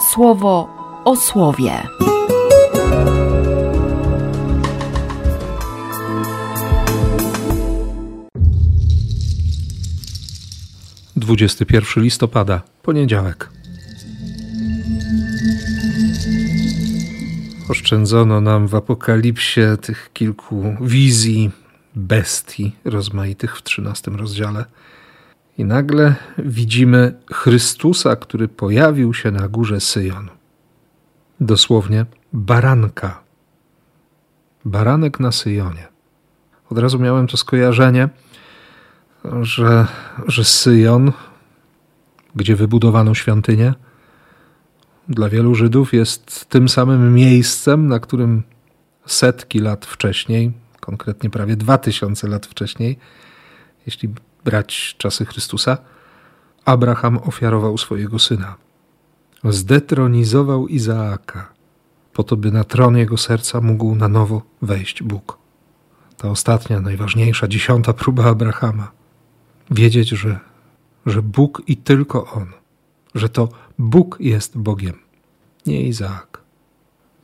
słowo 0.00 0.68
o 1.04 1.16
słowie. 1.16 1.72
Dwudziesty 11.16 11.66
pierwszy 11.66 12.00
listopada, 12.00 12.62
poniedziałek. 12.82 13.50
Oszczędzono 17.68 18.40
nam 18.40 18.68
w 18.68 18.74
apokalipsie 18.74 19.60
tych 19.82 20.10
kilku 20.12 20.76
wizji 20.80 21.50
bestii 21.96 22.72
rozmaitych 22.84 23.56
w 23.56 23.62
trzynastym 23.62 24.16
rozdziale. 24.16 24.64
I 25.58 25.64
nagle 25.64 26.14
widzimy 26.38 27.14
Chrystusa, 27.32 28.16
który 28.16 28.48
pojawił 28.48 29.14
się 29.14 29.30
na 29.30 29.48
górze 29.48 29.80
Syjon. 29.80 30.28
Dosłownie 31.40 32.06
baranka. 32.32 33.20
Baranek 34.64 35.20
na 35.20 35.32
Syjonie. 35.32 35.88
Od 36.70 36.78
razu 36.78 36.98
miałem 36.98 37.26
to 37.26 37.36
skojarzenie, 37.36 38.08
że, 39.42 39.86
że 40.26 40.44
Syjon, 40.44 41.12
gdzie 42.34 42.56
wybudowano 42.56 43.14
świątynię, 43.14 43.74
dla 45.08 45.28
wielu 45.28 45.54
Żydów 45.54 45.92
jest 45.94 46.44
tym 46.44 46.68
samym 46.68 47.14
miejscem, 47.14 47.88
na 47.88 48.00
którym 48.00 48.42
setki 49.06 49.58
lat 49.58 49.86
wcześniej, 49.86 50.52
konkretnie 50.80 51.30
prawie 51.30 51.56
dwa 51.56 51.78
tysiące 51.78 52.28
lat 52.28 52.46
wcześniej, 52.46 52.98
jeśli 53.86 54.08
brać 54.44 54.94
czasy 54.98 55.24
Chrystusa, 55.24 55.78
Abraham 56.64 57.18
ofiarował 57.18 57.78
swojego 57.78 58.18
syna. 58.18 58.56
Zdetronizował 59.44 60.68
Izaaka, 60.68 61.52
po 62.12 62.22
to, 62.24 62.36
by 62.36 62.52
na 62.52 62.64
tron 62.64 62.96
jego 62.96 63.16
serca 63.16 63.60
mógł 63.60 63.94
na 63.94 64.08
nowo 64.08 64.42
wejść 64.62 65.02
Bóg. 65.02 65.38
Ta 66.16 66.30
ostatnia, 66.30 66.80
najważniejsza, 66.80 67.48
dziesiąta 67.48 67.92
próba 67.92 68.24
Abrahama. 68.24 68.90
Wiedzieć, 69.70 70.08
że, 70.08 70.38
że 71.06 71.22
Bóg 71.22 71.62
i 71.66 71.76
tylko 71.76 72.26
On, 72.26 72.46
że 73.14 73.28
to 73.28 73.48
Bóg 73.78 74.16
jest 74.20 74.58
Bogiem, 74.58 74.98
nie 75.66 75.82
Izaak. 75.82 76.40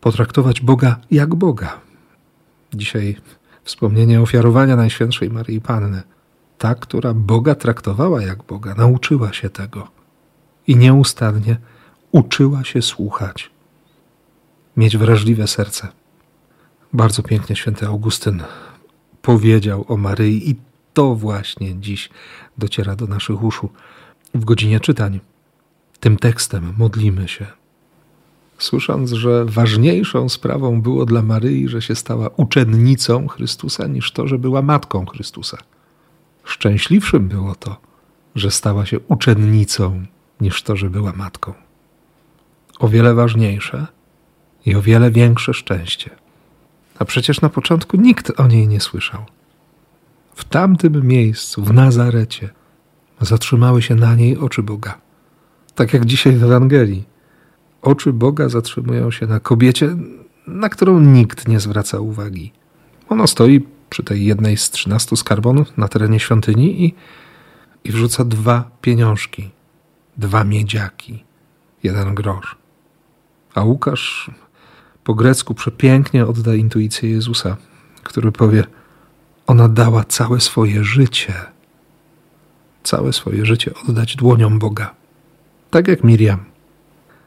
Potraktować 0.00 0.60
Boga 0.60 0.96
jak 1.10 1.34
Boga. 1.34 1.80
Dzisiaj 2.74 3.16
wspomnienie 3.64 4.20
ofiarowania 4.20 4.76
Najświętszej 4.76 5.30
Maryi 5.30 5.60
Panny. 5.60 6.02
Ta, 6.58 6.74
która 6.74 7.14
Boga 7.14 7.54
traktowała 7.54 8.22
jak 8.22 8.42
Boga, 8.42 8.74
nauczyła 8.74 9.32
się 9.32 9.50
tego 9.50 9.88
i 10.66 10.76
nieustannie 10.76 11.56
uczyła 12.12 12.64
się 12.64 12.82
słuchać, 12.82 13.50
mieć 14.76 14.96
wrażliwe 14.96 15.46
serce. 15.46 15.88
Bardzo 16.92 17.22
pięknie 17.22 17.56
święty 17.56 17.86
Augustyn 17.86 18.42
powiedział 19.22 19.84
o 19.88 19.96
Maryi 19.96 20.50
i 20.50 20.56
to 20.94 21.14
właśnie 21.14 21.80
dziś 21.80 22.10
dociera 22.58 22.96
do 22.96 23.06
naszych 23.06 23.44
uszu 23.44 23.68
w 24.34 24.44
godzinie 24.44 24.80
czytań. 24.80 25.20
Tym 26.00 26.16
tekstem 26.16 26.74
modlimy 26.78 27.28
się. 27.28 27.46
Słysząc, 28.58 29.12
że 29.12 29.44
ważniejszą 29.44 30.28
sprawą 30.28 30.82
było 30.82 31.06
dla 31.06 31.22
Maryi, 31.22 31.68
że 31.68 31.82
się 31.82 31.94
stała 31.94 32.28
uczennicą 32.36 33.28
Chrystusa, 33.28 33.86
niż 33.86 34.12
to, 34.12 34.28
że 34.28 34.38
była 34.38 34.62
matką 34.62 35.06
Chrystusa. 35.06 35.58
Szczęśliwszym 36.52 37.28
było 37.28 37.54
to, 37.54 37.76
że 38.34 38.50
stała 38.50 38.86
się 38.86 39.00
uczennicą, 39.00 40.06
niż 40.40 40.62
to, 40.62 40.76
że 40.76 40.90
była 40.90 41.12
matką. 41.12 41.54
O 42.78 42.88
wiele 42.88 43.14
ważniejsze 43.14 43.86
i 44.66 44.74
o 44.74 44.82
wiele 44.82 45.10
większe 45.10 45.54
szczęście. 45.54 46.10
A 46.98 47.04
przecież 47.04 47.40
na 47.40 47.48
początku 47.48 47.96
nikt 47.96 48.40
o 48.40 48.46
niej 48.46 48.68
nie 48.68 48.80
słyszał. 48.80 49.24
W 50.34 50.44
tamtym 50.44 51.06
miejscu, 51.06 51.64
w 51.64 51.72
Nazarecie, 51.72 52.50
zatrzymały 53.20 53.82
się 53.82 53.94
na 53.94 54.14
niej 54.14 54.38
oczy 54.38 54.62
Boga. 54.62 54.98
Tak 55.74 55.92
jak 55.92 56.04
dzisiaj 56.04 56.32
w 56.36 56.44
Ewangelii. 56.44 57.04
Oczy 57.82 58.12
Boga 58.12 58.48
zatrzymują 58.48 59.10
się 59.10 59.26
na 59.26 59.40
kobiecie, 59.40 59.96
na 60.46 60.68
którą 60.68 61.00
nikt 61.00 61.48
nie 61.48 61.60
zwraca 61.60 62.00
uwagi. 62.00 62.52
Ona 63.08 63.26
stoi 63.26 63.66
przy 63.92 64.02
tej 64.02 64.24
jednej 64.24 64.56
z 64.56 64.70
trzynastu 64.70 65.16
skarbonów 65.16 65.78
na 65.78 65.88
terenie 65.88 66.20
świątyni 66.20 66.84
i, 66.84 66.94
i 67.84 67.92
wrzuca 67.92 68.24
dwa 68.24 68.70
pieniążki, 68.80 69.50
dwa 70.16 70.44
miedziaki, 70.44 71.24
jeden 71.82 72.14
grosz. 72.14 72.56
A 73.54 73.62
Łukasz 73.62 74.30
po 75.04 75.14
grecku 75.14 75.54
przepięknie 75.54 76.26
odda 76.26 76.54
intuicję 76.54 77.10
Jezusa, 77.10 77.56
który 78.02 78.32
powie: 78.32 78.64
Ona 79.46 79.68
dała 79.68 80.04
całe 80.04 80.40
swoje 80.40 80.84
życie, 80.84 81.34
całe 82.82 83.12
swoje 83.12 83.46
życie 83.46 83.70
oddać 83.88 84.16
dłoniom 84.16 84.58
Boga, 84.58 84.94
tak 85.70 85.88
jak 85.88 86.04
Miriam. 86.04 86.44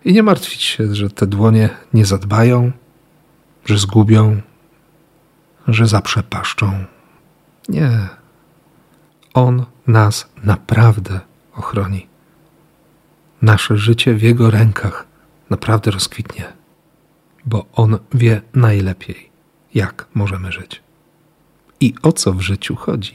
I 0.05 0.13
nie 0.13 0.23
martwić 0.23 0.61
się, 0.61 0.95
że 0.95 1.09
te 1.09 1.27
dłonie 1.27 1.69
nie 1.93 2.05
zadbają, 2.05 2.71
że 3.65 3.77
zgubią, 3.77 4.41
że 5.67 5.87
zaprzepaszczą. 5.87 6.85
Nie. 7.69 8.09
On 9.33 9.65
nas 9.87 10.29
naprawdę 10.43 11.19
ochroni. 11.55 12.07
Nasze 13.41 13.77
życie 13.77 14.13
w 14.13 14.21
Jego 14.21 14.51
rękach 14.51 15.05
naprawdę 15.49 15.91
rozkwitnie, 15.91 16.53
bo 17.45 17.65
On 17.73 17.97
wie 18.13 18.41
najlepiej, 18.53 19.29
jak 19.73 20.05
możemy 20.13 20.51
żyć 20.51 20.85
i 21.79 21.93
o 22.01 22.11
co 22.11 22.33
w 22.33 22.41
życiu 22.41 22.75
chodzi. 22.75 23.13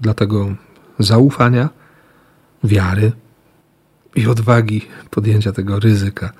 Dlatego 0.00 0.54
zaufania, 0.98 1.68
wiary 2.64 3.12
i 4.14 4.26
odwagi 4.26 4.86
podjęcia 5.10 5.52
tego 5.52 5.80
ryzyka 5.80 6.32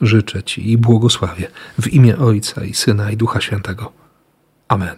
życzę 0.00 0.42
Ci 0.42 0.70
i 0.70 0.78
błogosławię 0.78 1.48
w 1.80 1.86
imię 1.88 2.18
Ojca 2.18 2.64
i 2.64 2.74
Syna 2.74 3.10
i 3.10 3.16
Ducha 3.16 3.40
Świętego. 3.40 3.92
Amen. 4.68 4.96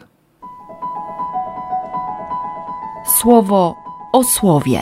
Słowo 3.21 3.77
o 4.12 4.25
słowie. 4.25 4.81